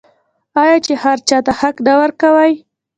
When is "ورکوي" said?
2.01-2.53